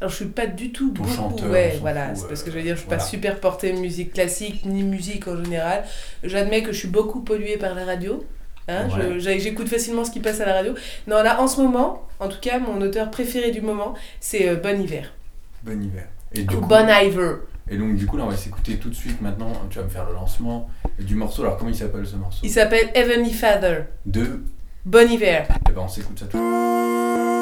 [0.00, 1.08] Alors, je suis pas du tout beaucoup.
[1.10, 3.02] chanteur, ouais, voilà, c'est parce que je veux dire, je suis voilà.
[3.02, 5.84] pas super portée musique classique ni musique en général.
[6.22, 8.24] J'admets que je suis beaucoup polluée par la radio.
[8.68, 9.18] Hein, Ouais.
[9.40, 10.74] J'écoute facilement ce qui passe à la radio.
[11.06, 14.56] Non, là, en ce moment, en tout cas, mon auteur préféré du moment, c'est euh,
[14.56, 15.12] Bon Hiver.
[15.64, 16.06] Bon hiver.
[16.32, 17.36] Et du Ou coup- Bon Iver.
[17.70, 19.90] Et donc du coup là on va s'écouter tout de suite maintenant, tu vas me
[19.90, 21.42] faire le lancement du morceau.
[21.42, 22.40] Alors comment il s'appelle ce morceau?
[22.42, 23.84] Il s'appelle Heavenly Father.
[24.06, 24.42] De...
[24.86, 25.46] Bon Hiver.
[25.68, 27.37] Eh ben on s'écoute ça tout de suite.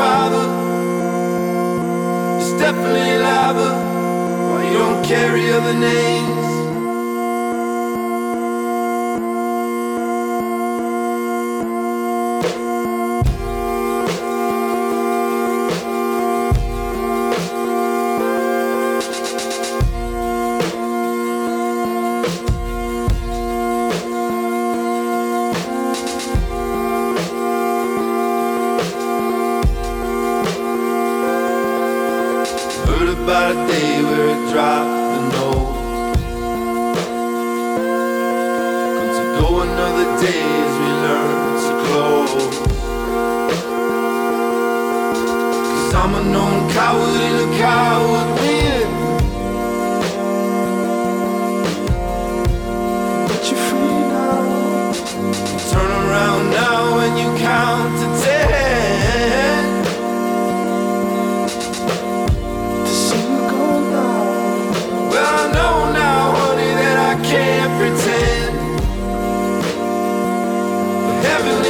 [0.00, 0.46] Father
[2.40, 3.76] is definitely liable.
[4.48, 6.39] Why you don't carry other names?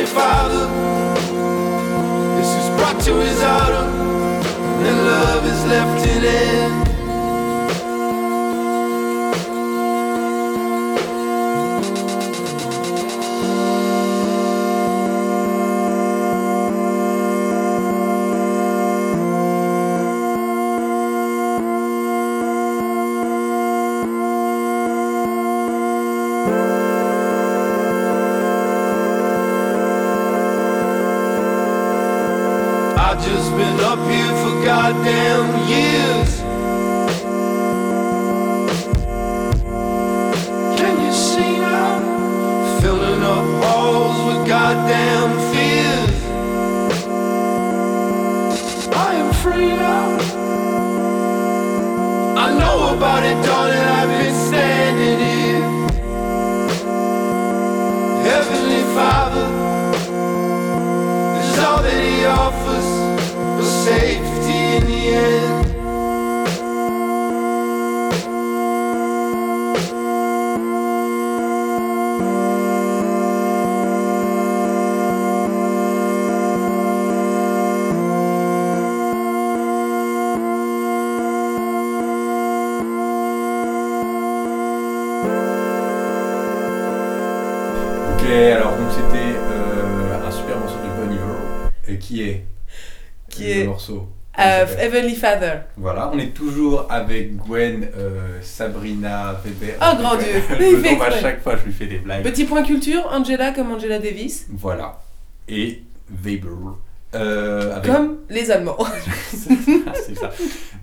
[0.07, 0.67] Father
[2.37, 3.93] This is brought to his autumn,
[4.87, 6.80] and love is left in end.
[92.01, 92.45] Qui est
[93.29, 94.09] Qui le est morceau
[94.39, 95.61] Euh, Heavenly Father.
[95.77, 99.75] Voilà, on est toujours avec Gwen, euh, Sabrina, Weber.
[99.83, 100.27] Oh, grand Dieu.
[100.49, 102.23] je Il fait à chaque fois, je lui fais des blagues.
[102.25, 105.01] Petit point culture, Angela comme Angela Davis, Voilà.
[105.49, 106.51] Et Weber.
[107.15, 108.79] Euh, avec- comme les Allemands.
[109.33, 110.31] c'est ça.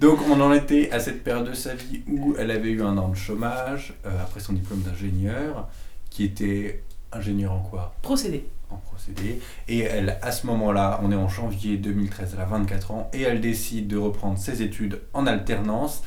[0.01, 2.97] Donc on en était à cette période de sa vie où elle avait eu un
[2.97, 5.69] an de chômage euh, après son diplôme d'ingénieur,
[6.10, 7.95] qui était ingénieur en quoi?
[8.01, 8.45] Procédé.
[8.69, 9.39] En procédé.
[9.69, 13.21] Et elle, à ce moment-là, on est en janvier 2013, elle a 24 ans, et
[13.21, 16.03] elle décide de reprendre ses études en alternance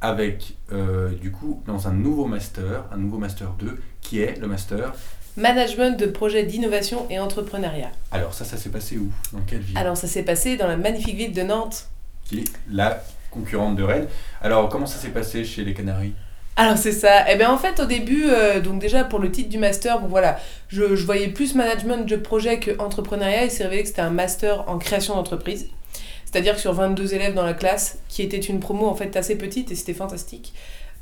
[0.00, 4.46] avec, euh, du coup, dans un nouveau master, un nouveau master 2, qui est le
[4.46, 4.94] master.
[5.36, 7.90] Management de projets d'innovation et entrepreneuriat.
[8.10, 9.10] Alors ça, ça s'est passé où?
[9.32, 9.76] Dans quelle ville?
[9.76, 11.88] Alors ça s'est passé dans la magnifique ville de Nantes.
[12.24, 14.06] Qui est la concurrente de Rennes.
[14.40, 16.14] Alors comment ça s'est passé chez les Canaries?
[16.58, 17.30] Alors c'est ça.
[17.30, 20.08] Et bien en fait au début, euh, donc déjà pour le titre du master, bon
[20.08, 20.38] voilà,
[20.68, 23.44] je, je voyais plus management de projet que entrepreneuriat.
[23.44, 25.68] Il s'est révélé que c'était un master en création d'entreprise.
[26.24, 29.36] C'est-à-dire que sur 22 élèves dans la classe, qui était une promo en fait assez
[29.36, 30.54] petite et c'était fantastique,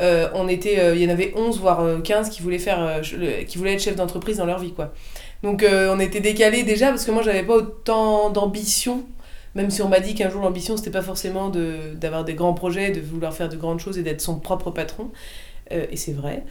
[0.03, 3.01] euh, on était, euh, il y en avait 11 voire euh, 15 qui voulaient, faire,
[3.47, 4.93] qui voulaient être chefs d'entreprise dans leur vie quoi.
[5.45, 9.05] Donc on était décalés déjà parce que moi j'avais pas autant d'ambition.
[9.55, 12.55] Même si on m'a dit qu'un jour l'ambition c'était pas forcément de- d'avoir des grands
[12.55, 15.11] projets, de vouloir faire de grandes choses et d'être son propre patron.
[15.73, 16.45] Euh, et c'est vrai.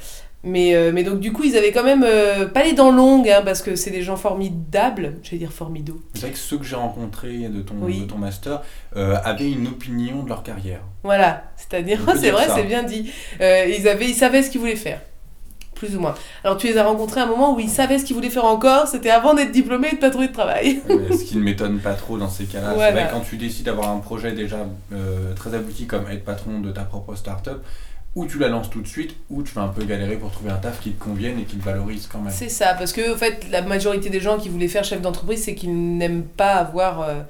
[0.45, 3.29] Mais, euh, mais donc du coup ils avaient quand même euh, pas les dents longues
[3.29, 6.01] hein, parce que c'est des gens formidables, je vais dire formidaux.
[6.15, 8.01] C'est vrai que ceux que j'ai rencontrés de ton, Oui.
[8.01, 8.61] de ton master
[8.97, 10.81] euh, avaient une opinion de leur carrière.
[11.03, 13.09] Voilà, c'est-à-dire, c'est vrai, c'est bien dit.
[13.39, 14.99] Ils, avaient, ils savaient ce qu'ils voulaient faire,
[15.75, 16.13] plus ou moins.
[16.43, 18.43] Alors tu les as rencontrés à un moment où ils savaient ce qu'ils voulaient faire
[18.43, 20.81] encore, c'était avant d'être diplômés et de pas trouver de travail.
[21.09, 22.73] Ce qui ne m'étonne pas trop dans ces cas-là.
[22.73, 22.87] Voilà.
[22.87, 24.57] C'est vrai quand tu décides d'avoir un projet déjà
[25.37, 27.63] très abouti comme être patron de ta propre start-up,
[28.15, 30.51] ou tu la lances tout de suite, ou tu vas un peu galérer pour trouver
[30.51, 32.33] un taf qui te convienne et qui te valorise quand même.
[32.33, 35.55] C'est ça, parce que fait, la majorité des gens qui voulaient faire chef d'entreprise, c'est
[35.55, 37.21] qu'ils n'aiment pas avoir euh,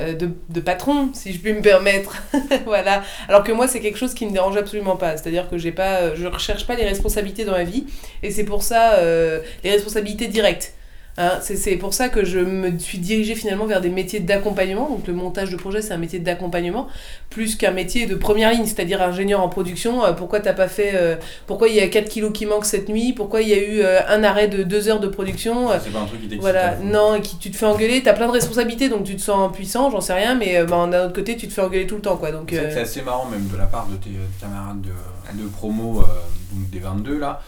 [0.00, 2.16] euh, de, de patron, si je puis me permettre.
[2.66, 3.04] voilà.
[3.28, 5.16] Alors que moi, c'est quelque chose qui me dérange absolument pas.
[5.16, 7.86] C'est-à-dire que j'ai pas, euh, je recherche pas les responsabilités dans ma vie,
[8.24, 10.75] et c'est pour ça les responsabilités directes.
[11.18, 14.88] Hein, c'est pour ça que je me suis dirigée finalement vers des métiers d'accompagnement.
[14.90, 16.88] Donc le montage de projet, c'est un métier d'accompagnement,
[17.30, 20.04] plus qu'un métier de première ligne, c'est-à-dire ingénieur en production.
[20.04, 22.90] Euh, pourquoi t'as pas fait euh, Pourquoi il y a 4 kilos qui manquent cette
[22.90, 23.14] nuit?
[23.14, 25.70] Pourquoi il y a eu euh, un arrêt de 2 heures de production?
[25.70, 26.36] Euh, C'est pas un truc qui.
[26.36, 29.22] Voilà, non, et qui tu te fais engueuler, t'as plein de responsabilités, donc tu te
[29.22, 31.86] sens puissant, j'en sais rien, mais euh, bah, d'un autre côté, tu te fais engueuler
[31.86, 32.30] tout le temps, quoi.
[32.30, 35.48] Donc, C'est euh, assez marrant même de la part de tes euh, camarades de, de
[35.48, 36.04] promo, euh,
[36.52, 37.40] donc des 22 là,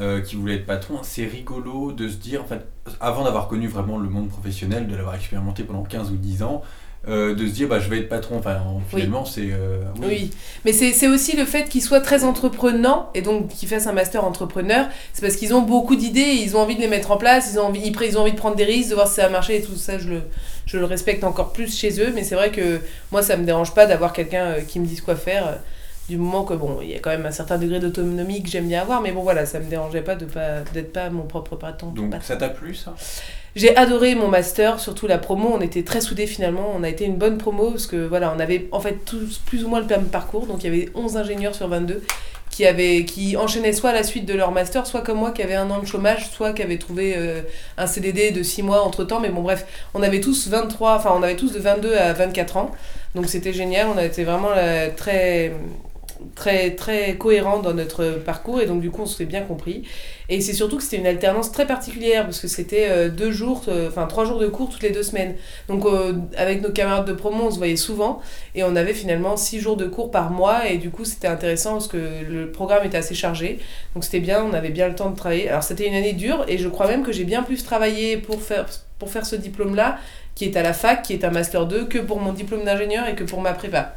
[0.00, 1.00] euh, qui voulaient être patron.
[1.02, 2.66] C'est rigolo de se dire, en fait,
[3.00, 6.62] avant d'avoir connu vraiment le monde professionnel, de l'avoir expérimenté pendant 15 ou 10 ans,
[7.08, 8.38] euh, de se dire, bah, je vais être patron.
[8.38, 9.48] Enfin, en- finalement, c'est.
[9.52, 10.30] euh, oui.
[10.64, 14.24] Mais c'est aussi le fait qu'ils soient très entreprenants, et donc qu'ils fassent un master
[14.24, 17.50] entrepreneur, c'est parce qu'ils ont beaucoup d'idées, ils ont envie de les mettre en place,
[17.52, 19.28] ils ont envie, ils, ont envie de prendre des risques, de voir si ça va
[19.28, 20.22] marcher, et tout ça, je le,
[20.66, 22.80] je le respecte encore plus chez eux, mais c'est vrai que
[23.12, 25.58] moi, ça me dérange pas d'avoir quelqu'un qui me dise quoi faire.
[26.08, 28.68] Du moment que bon, il y a quand même un certain degré d'autonomie que j'aime
[28.68, 31.56] bien avoir, mais bon voilà, ça me dérangeait pas de pas d'être pas mon propre
[31.56, 31.88] patron.
[31.88, 32.26] Donc, patron.
[32.26, 32.94] ça t'a plu ça?
[33.56, 35.50] J'ai adoré mon master, surtout la promo.
[35.54, 36.72] On était très soudés finalement.
[36.76, 39.64] On a été une bonne promo parce que voilà, on avait en fait tous plus
[39.64, 40.46] ou moins le même parcours.
[40.46, 42.02] Donc il y avait 11 ingénieurs sur 22
[42.50, 45.42] qui, avaient, qui enchaînaient soit à la suite de leur master, soit comme moi qui
[45.42, 47.40] avait un an de chômage, soit qui avait trouvé euh,
[47.78, 49.20] un CDD de 6 mois entre temps.
[49.20, 52.58] Mais bon, bref, on avait tous 23, enfin on avait tous de 22 à 24
[52.58, 52.72] ans.
[53.14, 53.88] Donc c'était génial.
[53.88, 55.54] On a été vraiment euh, très
[56.34, 59.82] très très cohérent dans notre parcours et donc du coup on s'est bien compris.
[60.28, 63.62] Et c'est surtout que c'était une alternance très particulière parce que c'était euh, deux jours
[63.68, 65.36] euh, enfin trois jours de cours toutes les deux semaines.
[65.68, 68.20] Donc euh, avec nos camarades de promo on se voyait souvent
[68.54, 71.72] et on avait finalement six jours de cours par mois et du coup c'était intéressant
[71.72, 71.98] parce que
[72.28, 73.58] le programme était assez chargé.
[73.94, 75.48] Donc c'était bien on avait bien le temps de travailler.
[75.48, 78.42] Alors c'était une année dure et je crois même que j'ai bien plus travaillé pour
[78.42, 78.66] faire
[78.98, 79.98] pour faire ce diplôme là
[80.34, 83.08] qui est à la fac qui est un master 2 que pour mon diplôme d'ingénieur
[83.08, 83.94] et que pour ma prépa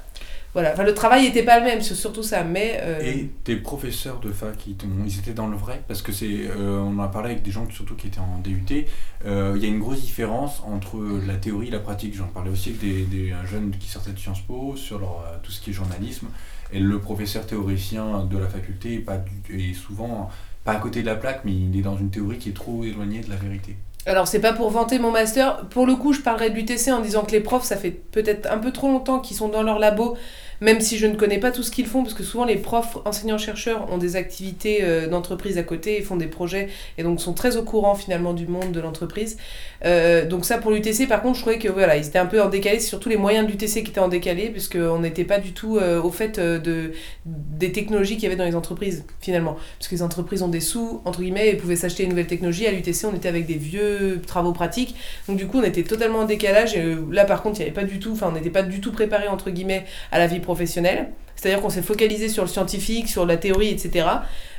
[0.54, 0.74] voilà.
[0.74, 2.44] Enfin, le travail n'était pas le même, c'est surtout ça.
[2.44, 5.82] Mais euh, Et tes professeurs de fac, ils, étaient dans le vrai?
[5.88, 8.40] Parce que c'est, euh, on en a parlé avec des gens surtout qui étaient en
[8.44, 8.86] DUT.
[9.26, 12.16] euh, Il y a une grosse différence entre la théorie et la pratique.
[12.16, 15.00] J'en parlais aussi avec des, des jeunes qui sortaient de Sciences Po sur
[15.44, 16.28] tout ce qui est journalisme.
[16.72, 20.30] Et le professeur théoricien de la faculté est, pas du- est souvent
[20.64, 22.84] pas à côté de la plaque, mais il est dans une théorie qui est trop
[22.84, 23.76] éloignée de la vérité.
[24.10, 25.68] Alors, c'est pas pour vanter mon master.
[25.70, 28.52] Pour le coup, je parlerai de l'UTC en disant que les profs, ça fait peut-être
[28.52, 30.18] un peu trop longtemps qu'ils sont dans leur labo,
[30.62, 32.98] même si je ne connais pas tout ce qu'ils font, parce que souvent les profs,
[33.06, 37.34] enseignants-chercheurs ont des activités euh, d'entreprise à côté et font des projets, et donc sont
[37.34, 39.38] très au courant finalement du monde de l'entreprise.
[39.86, 42.42] Euh, donc, ça pour l'UTC, par contre, je trouvais que voilà, ils étaient un peu
[42.42, 45.40] en décalé, c'est surtout les moyens de l'UTC qui étaient en décalé, puisqu'on n'était pas
[45.40, 46.92] du tout euh, au fait de,
[47.26, 49.58] des technologies qu'il y avait dans les entreprises, finalement.
[49.78, 52.68] Parce que les entreprises ont des sous, entre guillemets, et pouvaient s'acheter une nouvelle technologie.
[52.68, 54.96] À l'UTC, on était avec des vieux travaux pratiques.
[55.28, 56.76] Donc du coup, on était totalement en décalage.
[56.76, 58.82] Et là, par contre, il n'y avait pas du tout, enfin, on n'était pas du
[58.82, 61.14] tout préparé, entre guillemets, à la vie professionnelle.
[61.40, 64.06] C'est-à-dire qu'on s'est focalisé sur le scientifique, sur la théorie, etc.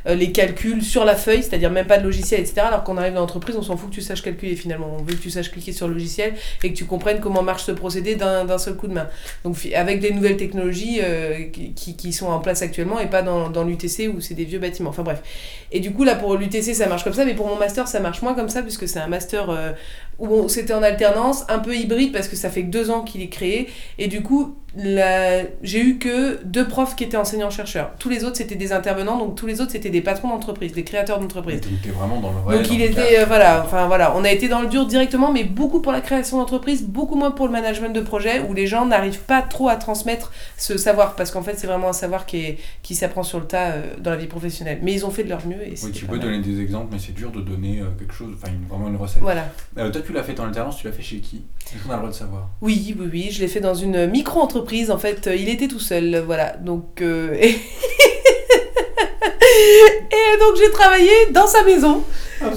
[0.07, 2.63] Euh, les calculs sur la feuille, c'est-à-dire même pas de logiciel, etc.
[2.63, 4.97] Alors qu'on arrive dans l'entreprise, on s'en fout que tu saches calculer finalement.
[4.99, 7.65] On veut que tu saches cliquer sur le logiciel et que tu comprennes comment marche
[7.65, 9.09] ce procédé d'un seul coup de main.
[9.45, 14.09] Donc avec des nouvelles technologies euh, qui, sont en place actuellement et pas dans, l'UTC
[14.09, 14.91] où c'est des vieux bâtiments.
[14.91, 15.23] Enfin bref.
[15.71, 18.01] Et du coup là pour l'UTC ça marche comme ça, mais pour mon master ça
[18.01, 19.73] marche moins comme ça puisque c'est un master euh,
[20.19, 23.23] où c'était en alternance, un peu hybride parce que ça fait que deux ans qu'il
[23.23, 23.69] est créé.
[23.99, 24.57] Et du coup
[25.63, 27.91] j'ai eu que deux profs qui étaient enseignants-chercheurs.
[27.99, 30.85] Tous les autres c'était des intervenants, donc tous les autres c'était des patrons d'entreprise, des
[30.85, 31.61] créateurs d'entreprise.
[31.61, 32.57] Donc t'es vraiment dans le vrai.
[32.57, 34.87] Donc dans il le était, euh, voilà, enfin voilà, on a été dans le dur
[34.87, 38.55] directement, mais beaucoup pour la création d'entreprise, beaucoup moins pour le management de projet, où
[38.55, 41.93] les gens n'arrivent pas trop à transmettre ce savoir, parce qu'en fait c'est vraiment un
[41.93, 44.79] savoir qui, est, qui s'apprend sur le tas euh, dans la vie professionnelle.
[44.83, 46.21] Mais ils ont fait de leur mieux et Oui, tu peux mal.
[46.21, 49.23] donner des exemples, mais c'est dur de donner euh, quelque chose, enfin vraiment une recette.
[49.23, 49.45] Voilà.
[49.75, 51.43] Toi, tu l'as fait en alternance, tu l'as fait chez qui?
[51.75, 52.49] Est-ce qu'on a le droit de savoir?
[52.61, 56.23] Oui, oui, oui, je l'ai fait dans une micro-entreprise, en fait, il était tout seul,
[56.27, 57.01] voilà, donc...
[57.03, 57.59] euh, et...
[60.13, 62.03] et donc j'ai travaillé dans sa maison.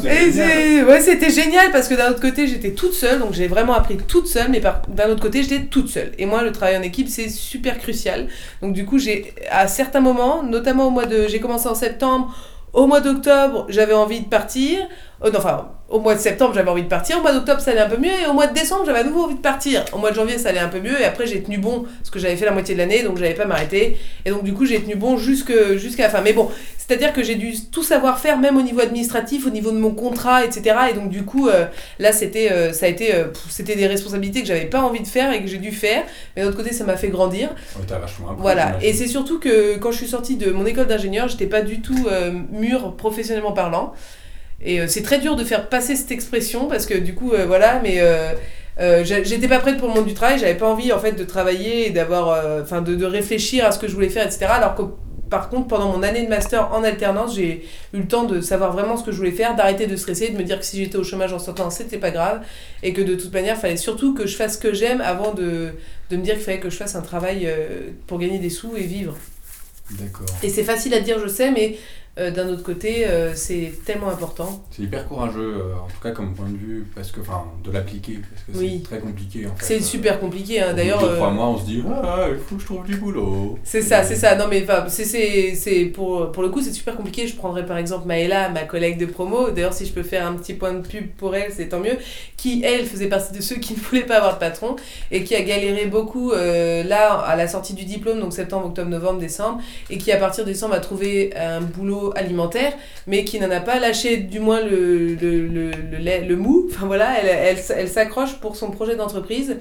[0.06, 3.48] Et c'est- ouais, c'était génial parce que d'un autre côté, j'étais toute seule, donc j'ai
[3.48, 6.14] vraiment appris toute seule, mais par- d'un autre côté, j'étais toute seule.
[6.18, 8.28] Et moi, le travail en équipe, c'est super crucial.
[8.62, 12.34] Donc du coup, j'ai à certains moments, notamment au mois de, j'ai commencé en septembre,
[12.72, 14.80] au mois d'octobre, j'avais envie de partir.
[15.26, 17.18] Oh, non, enfin, au mois de septembre, j'avais envie de partir.
[17.18, 18.12] Au mois d'octobre, ça allait un peu mieux.
[18.12, 19.86] Et au mois de décembre, j'avais à nouveau envie de partir.
[19.94, 21.00] Au mois de janvier, ça allait un peu mieux.
[21.00, 23.34] Et après, j'ai tenu bon parce que j'avais fait la moitié de l'année, donc j'avais
[23.34, 23.98] pas m'arrêter.
[24.26, 25.54] Et donc, du coup, j'ai tenu bon jusqu'à
[26.00, 26.20] la fin.
[26.20, 29.72] Mais bon, c'est-à-dire que j'ai dû tout savoir faire, même au niveau administratif, au niveau
[29.72, 30.76] de mon contrat, etc.
[30.92, 31.68] Et donc, du coup, euh,
[32.00, 35.08] là, c'était, euh, ça a été, euh, c'était des responsabilités que j'avais pas envie de
[35.08, 36.04] faire et que j'ai dû faire.
[36.36, 37.52] Mais d'un autre côté, ça m'a fait grandir.
[37.88, 41.30] T'as vachement Voilà, et c'est surtout que quand je suis sortie de mon école d'ingénieur,
[41.30, 42.08] j'étais pas du tout
[42.52, 43.94] mûre professionnellement parlant.
[44.64, 47.46] Et euh, c'est très dur de faire passer cette expression parce que du coup, euh,
[47.46, 48.00] voilà, mais
[48.80, 51.24] euh, j'étais pas prête pour le monde du travail, j'avais pas envie en fait de
[51.24, 54.46] travailler et d'avoir, euh, enfin de, de réfléchir à ce que je voulais faire, etc.
[54.50, 54.82] Alors que
[55.30, 58.72] par contre, pendant mon année de master en alternance, j'ai eu le temps de savoir
[58.72, 60.98] vraiment ce que je voulais faire, d'arrêter de stresser, de me dire que si j'étais
[60.98, 62.42] au chômage en sortant, c'était pas grave,
[62.84, 65.34] et que de toute manière, il fallait surtout que je fasse ce que j'aime avant
[65.34, 65.72] de,
[66.12, 68.76] de me dire qu'il fallait que je fasse un travail euh, pour gagner des sous
[68.78, 69.18] et vivre.
[69.92, 70.28] D'accord.
[70.44, 71.78] Et c'est facile à dire, je sais, mais
[72.20, 74.64] euh, d'un autre côté, euh, c'est tellement important.
[74.70, 77.72] C'est hyper courageux, euh, en tout cas comme point de vue, parce que, enfin, de
[77.72, 78.82] l'appliquer, parce que Oui.
[78.84, 79.66] c'est très compliqué en fait.
[79.66, 80.74] C'est super compliqué, hein.
[80.76, 81.02] d'ailleurs.
[81.02, 83.58] de deux, trois mois, on se dit, ah, il faut que je trouve du boulot.
[83.64, 84.36] C'est ça, c'est ça.
[84.36, 87.26] Non, mais c'est, c'est, c'est pour, pour le coup, c'est super compliqué.
[87.26, 89.50] Je prendrais par exemple Maëla, ma collègue de promo.
[89.50, 91.98] D'ailleurs, si je peux faire un petit point de pub pour elle, c'est tant mieux.
[92.38, 94.76] Qui, elle, faisait partie de ceux qui ne voulaient pas avoir de patron
[95.10, 99.20] et qui a galéré beaucoup là, à la sortie du diplôme, donc septembre, octobre, novembre,
[99.20, 102.74] décembre, et qui, à partir de décembre, a trouvé un boulot alimentaire,
[103.08, 105.72] mais qui n'en a pas lâché, du moins, le, le, le,
[106.28, 106.68] le, mou.
[106.72, 109.58] Enfin voilà, elle s'accroche pour son projet d'entreprise.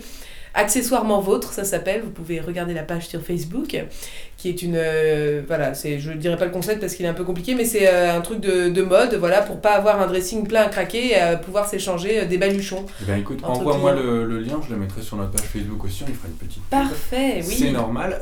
[0.54, 2.02] Accessoirement vôtre, ça s'appelle.
[2.02, 3.76] Vous pouvez regarder la page sur Facebook,
[4.36, 4.74] qui est une.
[4.76, 7.64] euh, voilà, c'est, je dirais pas le concept parce qu'il est un peu compliqué, mais
[7.64, 10.68] c'est euh, un truc de, de mode, voilà, pour pas avoir un dressing plein à
[10.68, 12.84] craquer et pouvoir s'échanger euh, des baluchons.
[13.02, 16.04] Eh ben écoute, envoie-moi le, le lien, je le mettrai sur notre page Facebook aussi,
[16.06, 16.62] on y fera une petite.
[16.64, 17.54] Parfait, oui.
[17.58, 18.18] C'est normal.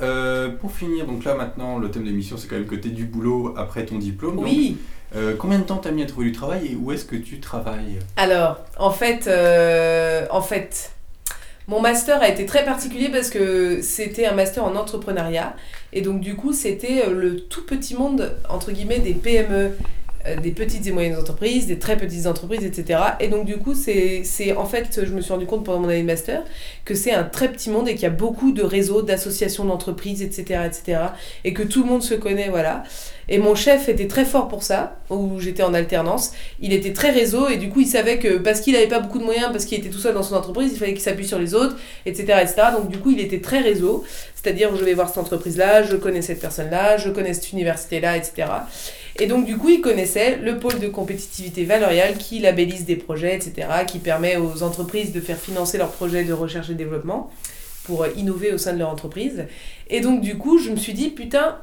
[0.61, 3.55] Pour finir, donc là maintenant, le thème de l'émission, c'est quand même côté du boulot
[3.57, 4.37] après ton diplôme.
[4.37, 4.77] Donc, Oui.
[5.17, 7.41] euh, combien de temps t'as mis à trouver du travail et où est-ce que tu
[7.41, 7.99] travailles?
[8.17, 10.93] Alors, en fait, euh, en fait,
[11.69, 15.55] mon master a été très particulier parce que c'était un master en entrepreneuriat.
[15.93, 19.73] Et donc, du coup, c'était euh, le tout petit monde, entre guillemets, des PME.
[20.27, 22.99] Euh, des petites et moyennes entreprises, des très petites entreprises, etc.
[23.21, 25.89] Et donc du coup, c'est c'est- en fait, je me suis rendu compte pendant mon
[25.89, 26.43] année de master
[26.85, 30.23] que c'est un très petit monde et qu'il y a beaucoup de réseaux, d'associations d'entreprises,
[30.23, 30.99] etc., etc.
[31.45, 32.83] Et que tout le monde se connaît, voilà.
[33.33, 36.33] Et mon chef était très fort pour ça, où j'étais en alternance.
[36.61, 39.21] Il était très réseau et du coup, il savait que parce qu'il n'avait pas beaucoup
[39.21, 41.39] de moyens, parce qu'il était tout seul dans son entreprise, il fallait qu'il s'appuie sur
[41.39, 42.55] les autres, etc., etc.
[42.77, 44.05] Donc du coup, il était très réseau.
[44.35, 48.49] C'est-à-dire, je vais voir cette entreprise-là, je connais cette personne-là, je connais cette université-là, etc.
[49.19, 53.35] Et donc, du coup, il connaissait le pôle de compétitivité valoriale qui labellise des projets,
[53.35, 57.31] etc., qui permet aux entreprises de faire financer leurs projets de recherche et développement
[57.85, 59.47] pour euh, innover au sein de leur entreprise.
[59.89, 61.59] Et donc, du coup, je me suis dit, putain,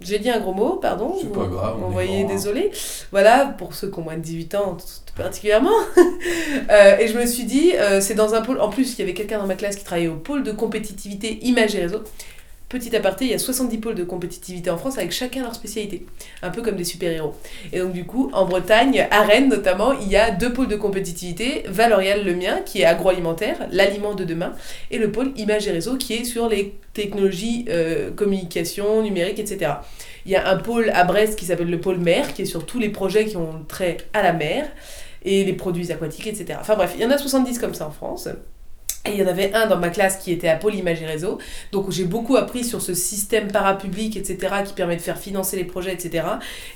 [0.00, 1.14] j'ai dit un gros mot, pardon.
[1.18, 2.70] C'est vous pas grave, est voyez désolé.
[3.10, 5.70] Voilà, pour ceux qui ont moins de 18 ans, tout particulièrement.
[6.70, 8.60] Euh, et je me suis dit, euh, c'est dans un pôle.
[8.60, 11.38] En plus, il y avait quelqu'un dans ma classe qui travaillait au pôle de compétitivité
[11.42, 12.02] image et réseau.
[12.72, 16.06] Petit aparté, il y a 70 pôles de compétitivité en France avec chacun leur spécialité,
[16.40, 17.34] un peu comme des super-héros.
[17.70, 20.76] Et donc du coup, en Bretagne, à Rennes notamment, il y a deux pôles de
[20.76, 24.54] compétitivité, Valorial le mien, qui est agroalimentaire, l'aliment de demain,
[24.90, 29.72] et le pôle image et réseau, qui est sur les technologies, euh, communication, numérique, etc.
[30.24, 32.64] Il y a un pôle à Brest qui s'appelle le pôle mer, qui est sur
[32.64, 34.66] tous les projets qui ont trait à la mer,
[35.26, 36.58] et les produits aquatiques, etc.
[36.58, 38.28] Enfin bref, il y en a 70 comme ça en France.
[39.04, 41.06] Et il y en avait un dans ma classe qui était à Pôle Image et
[41.06, 41.38] Réseau.
[41.72, 45.64] Donc j'ai beaucoup appris sur ce système parapublic, etc., qui permet de faire financer les
[45.64, 46.24] projets, etc.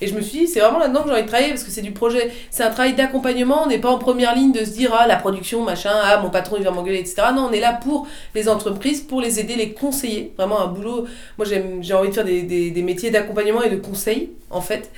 [0.00, 1.70] Et je me suis dit, c'est vraiment là-dedans que j'ai envie de travailler parce que
[1.70, 3.62] c'est du projet, c'est un travail d'accompagnement.
[3.62, 6.30] On n'est pas en première ligne de se dire, ah, la production, machin, ah, mon
[6.30, 7.28] patron, il va m'engueuler, etc.
[7.32, 10.32] Non, on est là pour les entreprises, pour les aider, les conseiller.
[10.36, 11.06] Vraiment un boulot.
[11.38, 14.90] Moi, j'ai envie de faire des, des métiers d'accompagnement et de conseil, en fait.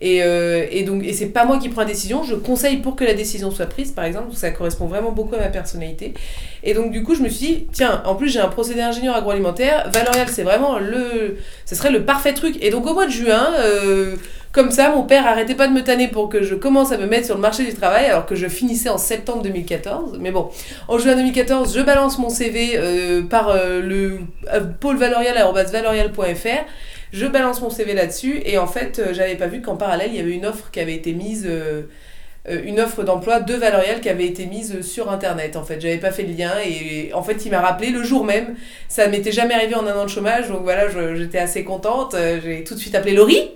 [0.00, 2.96] Et, euh, et donc, et c'est pas moi qui prends la décision, je conseille pour
[2.96, 6.14] que la décision soit prise, par exemple, ça correspond vraiment beaucoup à ma personnalité.
[6.62, 9.16] Et donc, du coup, je me suis dit, tiens, en plus, j'ai un procédé ingénieur
[9.16, 11.38] agroalimentaire, Valorial, c'est vraiment le.
[11.64, 12.56] Ce serait le parfait truc.
[12.60, 14.16] Et donc, au mois de juin, euh,
[14.56, 17.04] comme ça, mon père arrêtait pas de me tanner pour que je commence à me
[17.04, 20.16] mettre sur le marché du travail, alors que je finissais en septembre 2014.
[20.18, 20.48] Mais bon,
[20.88, 24.20] en juin 2014, je balance mon CV euh, par euh, le
[24.54, 24.96] euh, pôle.
[27.16, 30.16] Je balance mon CV là-dessus et en fait, euh, j'avais pas vu qu'en parallèle, il
[30.18, 31.84] y avait une offre qui avait été mise, euh,
[32.46, 35.56] euh, une offre d'emploi de Valorial qui avait été mise sur internet.
[35.56, 38.22] En fait, j'avais pas fait le lien et en fait, il m'a rappelé le jour
[38.22, 38.54] même.
[38.90, 42.14] Ça m'était jamais arrivé en un an de chômage, donc voilà, j'étais assez contente.
[42.44, 43.50] J'ai tout de suite appelé Laurie.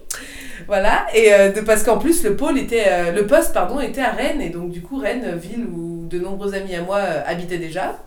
[0.67, 1.31] Voilà, et
[1.67, 4.81] parce qu'en plus le pôle était, le poste pardon, était à Rennes, et donc du
[4.81, 7.99] coup Rennes, ville où de nombreux amis à moi habitaient déjà.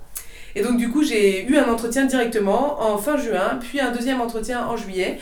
[0.56, 4.22] Et donc du coup j'ai eu un entretien directement en fin juin, puis un deuxième
[4.22, 5.20] entretien en juillet.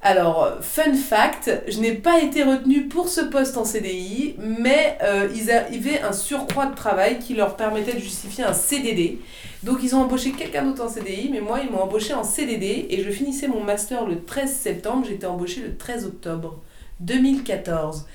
[0.00, 5.28] Alors, fun fact, je n'ai pas été retenue pour ce poste en CDI, mais euh,
[5.34, 9.18] ils avaient un surcroît de travail qui leur permettait de justifier un CDD.
[9.64, 12.86] Donc ils ont embauché quelqu'un d'autre en CDI, mais moi ils m'ont embauché en CDD
[12.90, 16.62] et je finissais mon master le 13 septembre, j'étais embauchée le 13 octobre
[17.00, 18.06] 2014.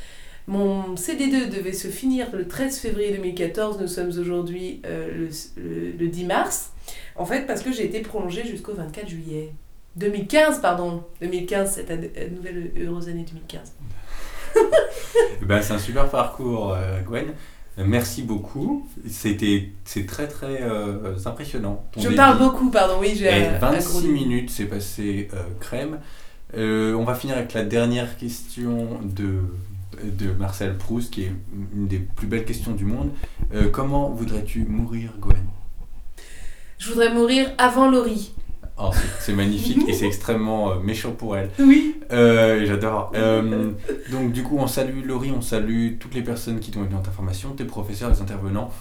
[0.48, 6.24] Mon CDD devait se finir le 13 février 2014, nous sommes aujourd'hui euh, le 10
[6.24, 6.72] mars,
[7.18, 9.52] en fait parce que j'ai été prolongée jusqu'au 24 juillet.
[9.96, 11.04] 2015, pardon.
[11.22, 13.74] 2015, cette année- euh, nouvelle heureuse année 2015.
[15.42, 17.34] Eh Ben, c'est un super parcours, euh, Gwen.
[17.78, 18.88] Merci beaucoup.
[19.08, 21.86] C'était, c'est très très euh, impressionnant.
[21.92, 22.16] ton Je débit.
[22.18, 24.14] parle beaucoup, pardon, oui, j'ai Et un- un gros 26 débit.
[24.14, 26.00] minutes, c'est passé euh, crème.
[26.56, 29.42] Euh, on va finir avec la dernière question de,
[30.04, 31.32] de Marcel Proust, qui est
[31.74, 33.10] une des plus belles questions du monde.
[33.72, 35.38] Comment voudrais-tu mourir, Gwen?
[36.78, 38.34] Je voudrais mourir avant Laurie.
[38.84, 41.50] Oh, c'est- magnifique et c'est extrêmement euh, méchant pour elle.
[41.60, 41.96] Oui.
[42.12, 43.12] Euh, J'adore.
[43.16, 43.72] Euh,
[44.12, 47.02] donc du coup, on salue Laurie, on salue toutes les personnes qui t'ont aidé dans
[47.02, 48.72] ta formation, tes professeurs, les intervenants,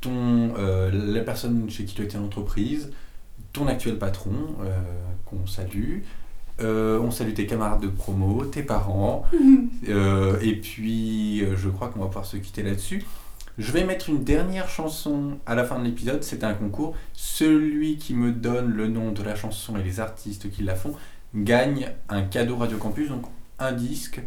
[0.00, 2.92] ton, euh, la personne chez qui tu as été en entreprise,
[3.52, 4.32] ton actuel patron,
[5.24, 6.00] qu'on salue.
[6.60, 9.24] On salue tes camarades de promo, tes parents.
[10.42, 13.04] Et puis, je crois qu'on va pouvoir se quitter là-dessus.
[13.58, 16.22] Je vais mettre une dernière chanson à la fin de l'épisode.
[16.22, 16.94] C'est un concours.
[17.14, 20.94] Celui qui me donne le nom de la chanson et les artistes qui la font
[21.34, 23.24] gagne un cadeau Radio Campus, donc
[23.58, 24.20] un disque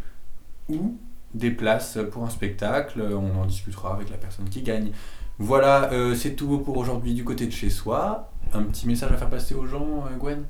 [0.67, 0.97] ou
[1.35, 3.01] des places pour un spectacle.
[3.01, 4.91] On en discutera avec la personne qui gagne.
[5.37, 8.31] Voilà, euh, c'est tout pour aujourd'hui du côté de chez soi.
[8.51, 10.43] Un petit message à faire passer aux gens, euh, Gwen?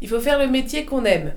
[0.00, 1.32] Il faut faire le métier qu'on aime.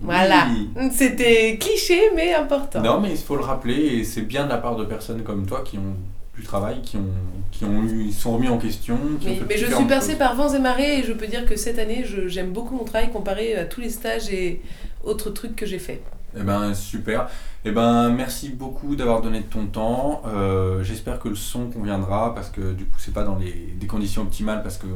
[0.00, 0.46] Voilà.
[0.50, 0.90] Oui.
[0.92, 2.80] C'était cliché, mais important.
[2.80, 5.46] Non, mais il faut le rappeler, et c'est bien de la part de personnes comme
[5.46, 5.96] toi qui ont
[6.36, 7.04] du travail, qui, ont,
[7.52, 8.96] qui ont eu, sont remis en question.
[9.20, 10.14] Qui Mais, je suis choses.
[10.18, 12.84] par vents et marées et je peux dire que cette année, je- j'aime beaucoup mon
[12.84, 14.62] travail comparé à tous les stages et
[15.04, 16.00] autres trucs que j'ai fait.
[16.38, 17.28] Eh ben super.
[17.64, 20.22] Eh ben merci beaucoup d'avoir donné de ton temps.
[20.28, 23.86] Euh, J'espère que le son conviendra parce que du coup c'est pas dans les des
[23.88, 24.86] conditions optimales parce que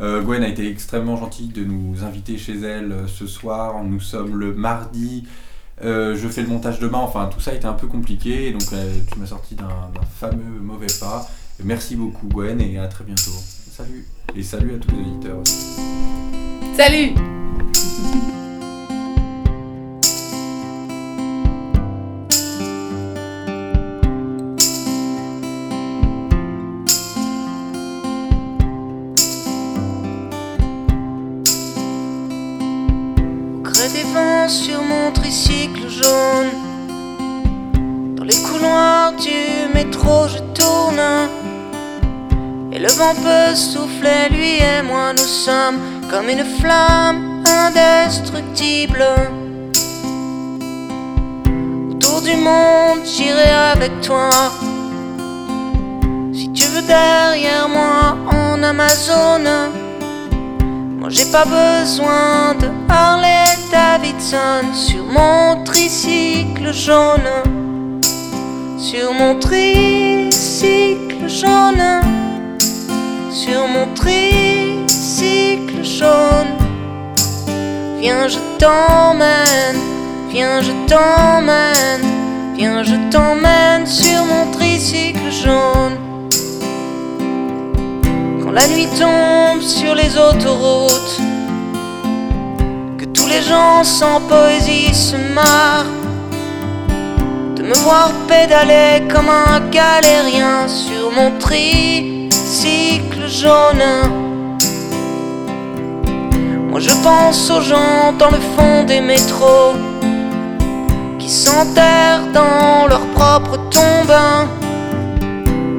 [0.00, 3.82] euh, Gwen a été extrêmement gentille de nous inviter chez elle euh, ce soir.
[3.84, 5.24] Nous sommes le mardi
[5.82, 8.62] Euh, je fais le montage demain, enfin tout ça a été un peu compliqué, donc
[8.62, 11.28] tu m'as sorti d'un fameux mauvais pas.
[11.64, 13.32] Merci beaucoup Gwen et à très bientôt.
[13.32, 15.42] Salut et salut à tous les auditeurs.
[16.76, 17.41] Salut
[43.02, 45.78] vent peut souffler, lui et moi, nous sommes
[46.10, 49.04] comme une flamme indestructible.
[51.90, 54.30] Autour du monde, j'irai avec toi.
[56.32, 59.52] Si tu veux derrière moi en Amazone.
[60.98, 67.32] Moi j'ai pas besoin de Harley Davidson sur mon tricycle jaune.
[68.78, 72.21] Sur mon tricycle jaune.
[73.44, 76.54] Sur mon tricycle jaune.
[77.98, 79.80] Viens, je t'emmène.
[80.30, 82.04] Viens, je t'emmène.
[82.54, 85.98] Viens, je t'emmène sur mon tricycle jaune.
[88.44, 91.18] Quand la nuit tombe sur les autoroutes,
[92.96, 95.98] que tous les gens sans poésie se marrent,
[97.56, 103.11] de me voir pédaler comme un galérien sur mon tricycle
[106.70, 109.72] Moi je pense aux gens dans le fond des métros
[111.18, 114.12] qui s'enterrent dans leur propre tombe.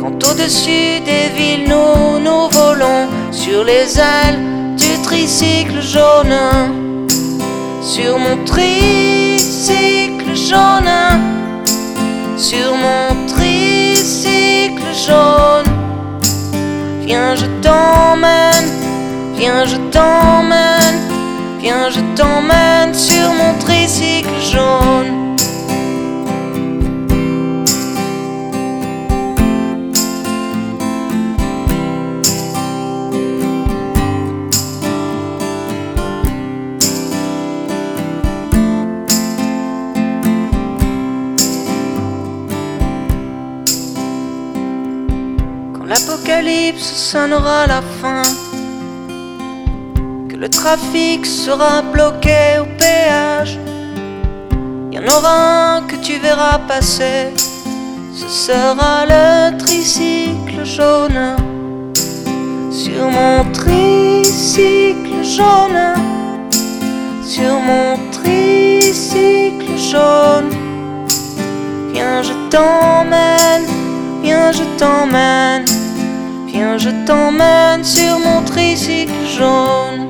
[0.01, 4.39] Quand au-dessus des villes nous nous volons sur les ailes
[4.76, 6.36] du tricycle jaune,
[7.84, 10.89] sur mon tricycle jaune,
[12.36, 15.82] sur mon tricycle jaune.
[17.06, 18.70] Viens, je t'emmène,
[19.36, 21.01] viens, je t'emmène,
[21.60, 25.22] viens, je t'emmène sur mon tricycle jaune.
[45.84, 48.21] Quand l'apocalypse sonnera la fin,
[50.29, 53.59] que le trafic sera bloqué au péage,
[54.93, 57.34] y en aura un que tu verras passer,
[58.15, 61.36] ce sera le tricycle jaune.
[62.71, 65.95] Sur mon tricycle jaune,
[67.25, 70.49] sur mon tricycle jaune,
[71.91, 73.82] viens, je t'emmène.
[74.24, 75.65] Viens, je t'emmène,
[76.47, 80.03] viens, je t'emmène sur mon tricycle jaune.